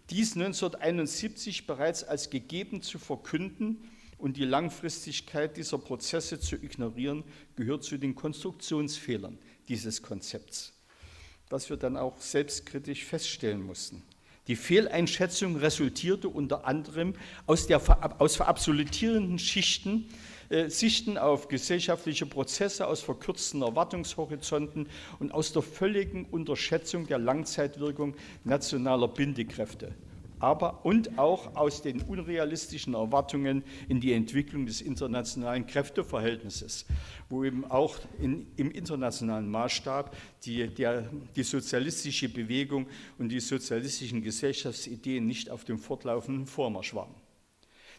Dies 0.08 0.34
1971 0.34 1.66
bereits 1.66 2.02
als 2.02 2.30
gegeben 2.30 2.80
zu 2.80 2.98
verkünden 2.98 3.90
und 4.16 4.38
die 4.38 4.46
Langfristigkeit 4.46 5.58
dieser 5.58 5.76
Prozesse 5.76 6.40
zu 6.40 6.56
ignorieren, 6.56 7.22
gehört 7.54 7.84
zu 7.84 7.98
den 7.98 8.14
Konstruktionsfehlern 8.14 9.38
dieses 9.68 10.02
Konzepts 10.02 10.75
was 11.50 11.70
wir 11.70 11.76
dann 11.76 11.96
auch 11.96 12.18
selbstkritisch 12.18 13.04
feststellen 13.04 13.62
mussten. 13.62 14.02
Die 14.48 14.56
Fehleinschätzung 14.56 15.56
resultierte 15.56 16.28
unter 16.28 16.66
anderem 16.66 17.14
aus, 17.46 17.66
der, 17.66 17.80
aus 18.20 18.36
verabsolutierenden 18.36 19.38
Schichten, 19.38 20.08
äh, 20.50 20.68
Sichten 20.68 21.18
auf 21.18 21.48
gesellschaftliche 21.48 22.26
Prozesse, 22.26 22.86
aus 22.86 23.00
verkürzten 23.00 23.62
Erwartungshorizonten 23.62 24.88
und 25.18 25.32
aus 25.32 25.52
der 25.52 25.62
völligen 25.62 26.26
Unterschätzung 26.26 27.08
der 27.08 27.18
Langzeitwirkung 27.18 28.14
nationaler 28.44 29.08
Bindekräfte 29.08 29.94
aber 30.38 30.84
und 30.84 31.18
auch 31.18 31.56
aus 31.56 31.82
den 31.82 32.02
unrealistischen 32.02 32.94
Erwartungen 32.94 33.64
in 33.88 34.00
die 34.00 34.12
Entwicklung 34.12 34.66
des 34.66 34.80
internationalen 34.80 35.66
Kräfteverhältnisses, 35.66 36.86
wo 37.28 37.44
eben 37.44 37.64
auch 37.64 37.98
in, 38.20 38.46
im 38.56 38.70
internationalen 38.70 39.50
Maßstab 39.50 40.16
die, 40.44 40.66
der, 40.68 41.10
die 41.34 41.42
sozialistische 41.42 42.28
Bewegung 42.28 42.86
und 43.18 43.30
die 43.30 43.40
sozialistischen 43.40 44.22
Gesellschaftsideen 44.22 45.26
nicht 45.26 45.50
auf 45.50 45.64
dem 45.64 45.78
fortlaufenden 45.78 46.46
Vormarsch 46.46 46.94
waren. 46.94 47.14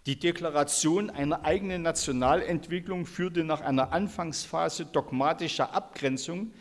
Die 0.05 0.17
Deklaration 0.17 1.09
einer 1.09 1.43
eigenen 1.43 1.81
Nationalentwicklung 1.81 3.05
führte 3.05 3.43
nach 3.43 3.59
einer 3.59 3.91
Anfangsphase 3.91 4.85
dogmatischer 4.85 5.73
Abgrenzung 5.73 6.53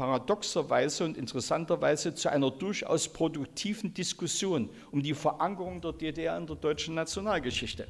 paradoxerweise 0.00 1.04
und 1.04 1.18
interessanterweise 1.18 2.14
zu 2.14 2.30
einer 2.30 2.50
durchaus 2.50 3.06
produktiven 3.06 3.92
Diskussion 3.92 4.70
um 4.92 5.02
die 5.02 5.12
Verankerung 5.12 5.82
der 5.82 5.92
DDR 5.92 6.38
in 6.38 6.46
der 6.46 6.56
deutschen 6.56 6.94
Nationalgeschichte. 6.94 7.86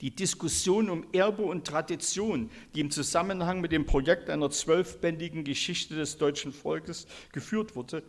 Die 0.00 0.12
Diskussion 0.12 0.90
um 0.90 1.06
Erbe 1.12 1.44
und 1.44 1.64
Tradition, 1.64 2.50
die 2.74 2.80
im 2.80 2.90
Zusammenhang 2.90 3.60
mit 3.60 3.70
dem 3.70 3.86
Projekt 3.86 4.30
einer 4.30 4.50
zwölfbändigen 4.50 5.44
Geschichte 5.44 5.94
des 5.94 6.18
deutschen 6.18 6.52
Volkes 6.52 7.06
geführt 7.30 7.76
wurde, 7.76 8.02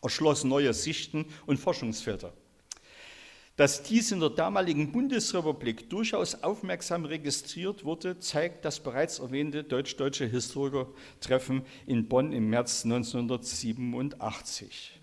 erschloss 0.00 0.44
neue 0.44 0.72
Sichten 0.74 1.26
und 1.46 1.58
Forschungsfelder. 1.58 2.32
Dass 3.56 3.84
dies 3.84 4.10
in 4.10 4.18
der 4.18 4.30
damaligen 4.30 4.90
Bundesrepublik 4.90 5.88
durchaus 5.88 6.42
aufmerksam 6.42 7.04
registriert 7.04 7.84
wurde, 7.84 8.18
zeigt 8.18 8.64
das 8.64 8.80
bereits 8.80 9.20
erwähnte 9.20 9.62
deutsch-deutsche 9.62 10.26
Historikertreffen 10.26 11.62
in 11.86 12.08
Bonn 12.08 12.32
im 12.32 12.50
März 12.50 12.84
1987. 12.84 15.00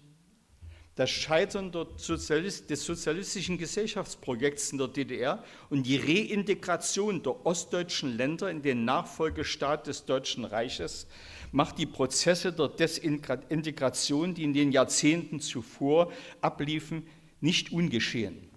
Das 0.95 1.09
Scheitern 1.09 1.71
Sozialist 1.95 2.69
des 2.69 2.85
sozialistischen 2.85 3.57
Gesellschaftsprojekts 3.57 4.73
in 4.73 4.79
der 4.79 4.89
DDR 4.89 5.41
und 5.69 5.87
die 5.87 5.95
Reintegration 5.95 7.23
der 7.23 7.45
ostdeutschen 7.45 8.17
Länder 8.17 8.51
in 8.51 8.61
den 8.61 8.83
Nachfolgestaat 8.83 9.87
des 9.87 10.03
Deutschen 10.03 10.43
Reiches 10.43 11.07
macht 11.53 11.77
die 11.77 11.85
Prozesse 11.85 12.51
der 12.51 12.67
Desintegration, 12.67 14.33
die 14.33 14.43
in 14.43 14.53
den 14.53 14.73
Jahrzehnten 14.73 15.39
zuvor 15.39 16.11
abliefen, 16.41 17.07
nicht 17.41 17.71
ungeschehen. 17.71 18.51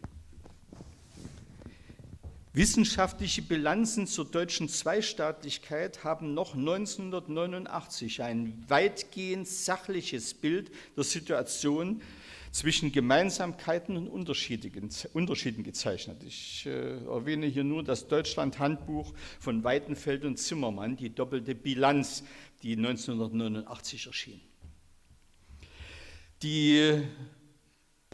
Wissenschaftliche 2.52 3.42
Bilanzen 3.42 4.06
zur 4.06 4.26
deutschen 4.26 4.68
Zweistaatlichkeit 4.68 6.04
haben 6.04 6.34
noch 6.34 6.54
1989 6.54 8.22
ein 8.22 8.64
weitgehend 8.68 9.48
sachliches 9.48 10.34
Bild 10.34 10.70
der 10.96 11.02
Situation 11.02 12.00
zwischen 12.52 12.92
Gemeinsamkeiten 12.92 13.96
und 13.96 14.06
Unterschieden 14.06 15.64
gezeichnet. 15.64 16.22
Ich 16.22 16.64
äh, 16.66 17.04
erwähne 17.04 17.46
hier 17.46 17.64
nur 17.64 17.82
das 17.82 18.06
Deutschland-Handbuch 18.06 19.12
von 19.40 19.64
Weidenfeld 19.64 20.24
und 20.24 20.38
Zimmermann, 20.38 20.96
die 20.96 21.12
doppelte 21.12 21.56
Bilanz, 21.56 22.22
die 22.62 22.76
1989 22.76 24.06
erschien. 24.06 24.40
Die 26.44 27.02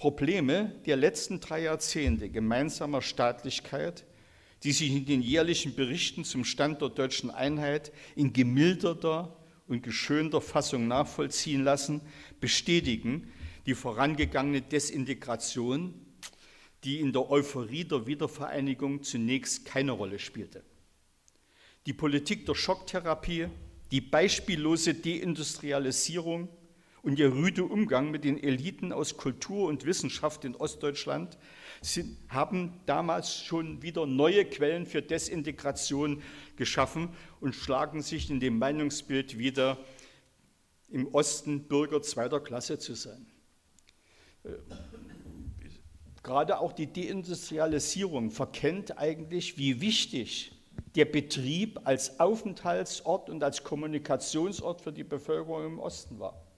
Probleme 0.00 0.72
der 0.86 0.96
letzten 0.96 1.40
drei 1.40 1.64
Jahrzehnte 1.64 2.30
gemeinsamer 2.30 3.02
Staatlichkeit, 3.02 4.06
die 4.62 4.72
sich 4.72 4.90
in 4.90 5.04
den 5.04 5.20
jährlichen 5.20 5.74
Berichten 5.74 6.24
zum 6.24 6.46
Stand 6.46 6.80
der 6.80 6.88
deutschen 6.88 7.30
Einheit 7.30 7.92
in 8.16 8.32
gemilderter 8.32 9.36
und 9.68 9.82
geschönter 9.82 10.40
Fassung 10.40 10.88
nachvollziehen 10.88 11.64
lassen, 11.64 12.00
bestätigen 12.40 13.30
die 13.66 13.74
vorangegangene 13.74 14.62
Desintegration, 14.62 15.92
die 16.82 17.00
in 17.00 17.12
der 17.12 17.30
Euphorie 17.30 17.84
der 17.84 18.06
Wiedervereinigung 18.06 19.02
zunächst 19.02 19.66
keine 19.66 19.92
Rolle 19.92 20.18
spielte. 20.18 20.64
Die 21.84 21.92
Politik 21.92 22.46
der 22.46 22.54
Schocktherapie, 22.54 23.48
die 23.90 24.00
beispiellose 24.00 24.94
Deindustrialisierung, 24.94 26.48
und 27.02 27.18
ihr 27.18 27.32
rüde 27.32 27.64
Umgang 27.64 28.10
mit 28.10 28.24
den 28.24 28.42
Eliten 28.42 28.92
aus 28.92 29.16
Kultur 29.16 29.68
und 29.68 29.86
Wissenschaft 29.86 30.44
in 30.44 30.54
Ostdeutschland 30.54 31.38
sind, 31.80 32.18
haben 32.28 32.80
damals 32.86 33.42
schon 33.42 33.82
wieder 33.82 34.06
neue 34.06 34.44
Quellen 34.44 34.86
für 34.86 35.00
Desintegration 35.00 36.22
geschaffen 36.56 37.10
und 37.40 37.54
schlagen 37.54 38.02
sich 38.02 38.30
in 38.30 38.40
dem 38.40 38.58
Meinungsbild 38.58 39.38
wieder, 39.38 39.78
im 40.90 41.06
Osten 41.14 41.68
Bürger 41.68 42.02
zweiter 42.02 42.40
Klasse 42.40 42.78
zu 42.78 42.94
sein. 42.94 43.26
Äh, 44.42 44.50
gerade 46.22 46.58
auch 46.58 46.72
die 46.72 46.92
Deindustrialisierung 46.92 48.30
verkennt 48.30 48.98
eigentlich, 48.98 49.56
wie 49.56 49.80
wichtig 49.80 50.52
der 50.96 51.04
Betrieb 51.04 51.80
als 51.84 52.18
Aufenthaltsort 52.18 53.30
und 53.30 53.42
als 53.44 53.62
Kommunikationsort 53.62 54.80
für 54.80 54.92
die 54.92 55.04
Bevölkerung 55.04 55.64
im 55.64 55.78
Osten 55.78 56.18
war. 56.18 56.49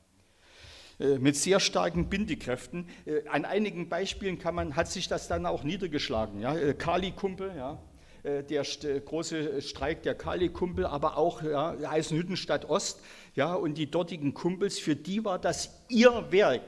Äh, 1.02 1.18
mit 1.18 1.36
sehr 1.36 1.58
starken 1.58 2.08
Bindekräften. 2.08 2.88
Äh, 3.04 3.28
an 3.28 3.44
einigen 3.44 3.88
Beispielen 3.88 4.38
kann 4.38 4.54
man, 4.54 4.76
hat 4.76 4.88
sich 4.88 5.08
das 5.08 5.26
dann 5.26 5.46
auch 5.46 5.64
niedergeschlagen. 5.64 6.40
Ja? 6.40 6.56
Äh, 6.56 6.74
Kali-Kumpel, 6.74 7.52
ja? 7.56 7.78
der 8.24 8.62
große 9.04 9.60
Streik 9.62 10.04
der 10.04 10.14
Kali-Kumpel, 10.14 10.86
aber 10.86 11.16
auch 11.16 11.42
ja, 11.42 11.74
Eisenhüttenstadt 11.90 12.70
Ost 12.70 13.00
ja, 13.34 13.52
und 13.52 13.74
die 13.78 13.90
dortigen 13.90 14.32
Kumpels, 14.32 14.78
für 14.78 14.94
die 14.94 15.24
war 15.24 15.40
das 15.40 15.82
ihr 15.88 16.30
Werk, 16.30 16.62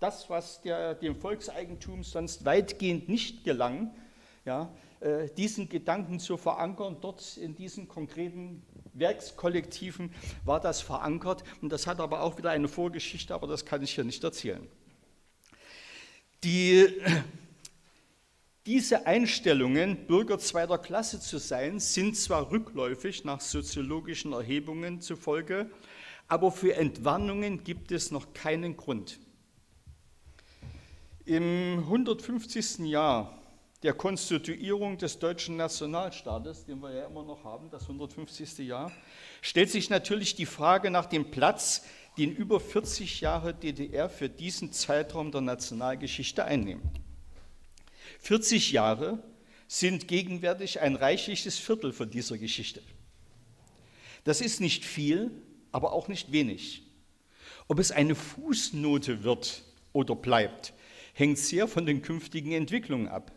das, 0.00 0.28
was 0.28 0.60
der, 0.60 0.94
dem 0.94 1.16
Volkseigentum 1.16 2.02
sonst 2.02 2.44
weitgehend 2.44 3.08
nicht 3.08 3.42
gelang, 3.42 3.90
ja, 4.44 4.68
diesen 5.36 5.68
Gedanken 5.68 6.18
zu 6.18 6.36
verankern, 6.36 6.96
dort 7.00 7.36
in 7.36 7.54
diesen 7.54 7.86
konkreten 7.86 8.62
Werkskollektiven 8.94 10.12
war 10.44 10.60
das 10.60 10.80
verankert 10.80 11.44
und 11.62 11.70
das 11.70 11.86
hat 11.86 12.00
aber 12.00 12.22
auch 12.22 12.36
wieder 12.38 12.50
eine 12.50 12.68
Vorgeschichte, 12.68 13.34
aber 13.34 13.46
das 13.46 13.64
kann 13.64 13.82
ich 13.82 13.94
hier 13.94 14.04
nicht 14.04 14.24
erzählen. 14.24 14.66
Die, 16.44 16.86
diese 18.66 19.06
Einstellungen, 19.06 20.06
Bürger 20.06 20.38
zweiter 20.38 20.78
Klasse 20.78 21.20
zu 21.20 21.38
sein, 21.38 21.80
sind 21.80 22.16
zwar 22.16 22.50
rückläufig 22.50 23.24
nach 23.24 23.40
soziologischen 23.40 24.32
Erhebungen 24.32 25.00
zufolge, 25.00 25.70
aber 26.28 26.52
für 26.52 26.74
Entwarnungen 26.74 27.64
gibt 27.64 27.90
es 27.90 28.10
noch 28.10 28.34
keinen 28.34 28.76
Grund. 28.76 29.18
Im 31.24 31.78
150. 31.80 32.80
Jahr 32.80 33.37
der 33.82 33.94
Konstituierung 33.94 34.98
des 34.98 35.18
deutschen 35.18 35.56
Nationalstaates, 35.56 36.64
den 36.64 36.80
wir 36.80 36.92
ja 36.92 37.06
immer 37.06 37.22
noch 37.22 37.44
haben, 37.44 37.70
das 37.70 37.82
150. 37.82 38.58
Jahr, 38.58 38.90
stellt 39.40 39.70
sich 39.70 39.88
natürlich 39.88 40.34
die 40.34 40.46
Frage 40.46 40.90
nach 40.90 41.06
dem 41.06 41.30
Platz, 41.30 41.84
den 42.16 42.32
über 42.32 42.58
40 42.58 43.20
Jahre 43.20 43.54
DDR 43.54 44.08
für 44.08 44.28
diesen 44.28 44.72
Zeitraum 44.72 45.30
der 45.30 45.42
Nationalgeschichte 45.42 46.44
einnehmen. 46.44 46.82
40 48.18 48.72
Jahre 48.72 49.22
sind 49.68 50.08
gegenwärtig 50.08 50.80
ein 50.80 50.96
reichliches 50.96 51.58
Viertel 51.58 51.92
von 51.92 52.10
dieser 52.10 52.36
Geschichte. 52.36 52.82
Das 54.24 54.40
ist 54.40 54.60
nicht 54.60 54.84
viel, 54.84 55.30
aber 55.70 55.92
auch 55.92 56.08
nicht 56.08 56.32
wenig. 56.32 56.82
Ob 57.68 57.78
es 57.78 57.92
eine 57.92 58.16
Fußnote 58.16 59.22
wird 59.22 59.62
oder 59.92 60.16
bleibt, 60.16 60.72
hängt 61.12 61.38
sehr 61.38 61.68
von 61.68 61.86
den 61.86 62.02
künftigen 62.02 62.52
Entwicklungen 62.52 63.06
ab. 63.06 63.30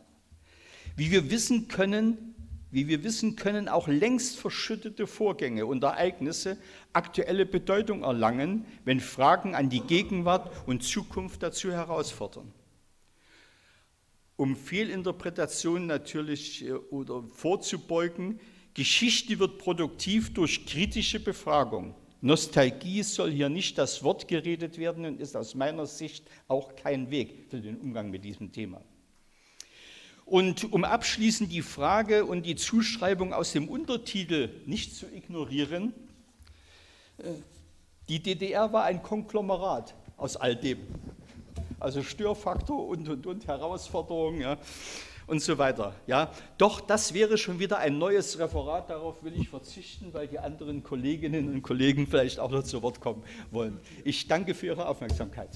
Wie 0.95 1.11
wir 1.11 1.31
wissen 1.31 1.67
können, 1.67 2.35
wie 2.71 2.87
wir 2.87 3.03
wissen 3.03 3.35
können, 3.35 3.67
auch 3.67 3.87
längst 3.87 4.39
verschüttete 4.39 5.05
Vorgänge 5.05 5.65
und 5.65 5.83
Ereignisse 5.83 6.57
aktuelle 6.93 7.45
Bedeutung 7.45 8.03
erlangen, 8.03 8.65
wenn 8.85 9.01
Fragen 9.01 9.55
an 9.55 9.69
die 9.69 9.81
Gegenwart 9.81 10.51
und 10.65 10.83
Zukunft 10.83 11.43
dazu 11.43 11.71
herausfordern. 11.71 12.53
Um 14.37 14.55
Fehlinterpretationen 14.55 15.85
natürlich 15.85 16.65
äh, 16.65 16.71
oder 16.71 17.23
vorzubeugen, 17.23 18.39
Geschichte 18.73 19.37
wird 19.37 19.57
produktiv 19.57 20.33
durch 20.33 20.65
kritische 20.65 21.19
Befragung. 21.19 21.93
Nostalgie 22.21 23.03
soll 23.03 23.31
hier 23.31 23.49
nicht 23.49 23.77
das 23.77 24.01
Wort 24.03 24.27
geredet 24.27 24.77
werden 24.77 25.05
und 25.05 25.19
ist 25.19 25.35
aus 25.35 25.55
meiner 25.55 25.85
Sicht 25.85 26.23
auch 26.47 26.75
kein 26.75 27.11
Weg 27.11 27.47
für 27.49 27.59
den 27.59 27.77
Umgang 27.77 28.09
mit 28.09 28.23
diesem 28.23 28.51
Thema. 28.51 28.81
Und 30.25 30.71
um 30.71 30.83
abschließend 30.83 31.51
die 31.51 31.61
Frage 31.61 32.25
und 32.25 32.45
die 32.45 32.55
Zuschreibung 32.55 33.33
aus 33.33 33.51
dem 33.51 33.67
Untertitel 33.67 34.49
nicht 34.65 34.95
zu 34.95 35.05
ignorieren, 35.07 35.93
äh, 37.17 37.23
die 38.07 38.21
DDR 38.21 38.73
war 38.73 38.83
ein 38.83 39.03
Konglomerat 39.03 39.93
aus 40.17 40.35
all 40.35 40.55
dem. 40.55 40.79
Also 41.79 42.03
Störfaktor 42.03 42.87
und, 42.87 43.09
und, 43.09 43.25
und 43.25 43.47
Herausforderungen 43.47 44.41
ja, 44.41 44.57
und 45.27 45.41
so 45.41 45.57
weiter. 45.57 45.95
Ja. 46.07 46.31
Doch 46.57 46.81
das 46.81 47.13
wäre 47.13 47.37
schon 47.37 47.59
wieder 47.59 47.77
ein 47.77 47.97
neues 47.97 48.37
Referat, 48.37 48.89
darauf 48.89 49.23
will 49.23 49.33
ich 49.35 49.49
verzichten, 49.49 50.13
weil 50.13 50.27
die 50.27 50.39
anderen 50.39 50.83
Kolleginnen 50.83 51.49
und 51.53 51.61
Kollegen 51.61 52.05
vielleicht 52.05 52.39
auch 52.39 52.51
noch 52.51 52.63
zu 52.63 52.81
Wort 52.81 52.99
kommen 52.99 53.23
wollen. 53.49 53.79
Ich 54.03 54.27
danke 54.27 54.53
für 54.53 54.67
Ihre 54.67 54.87
Aufmerksamkeit. 54.87 55.49